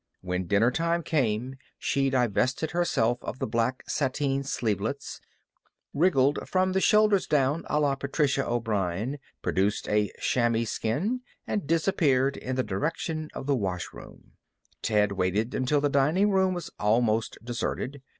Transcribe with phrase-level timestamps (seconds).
[0.21, 5.21] When dinner time came she divested herself of the black sateen sleevelets,
[5.93, 12.35] wriggled from the shoulders down a la Patricia O'Brien, produced a chamois skin, and disappeared
[12.35, 14.31] in the direction of the washroom.
[14.81, 18.01] Ted waited until the dining room was almost deserted.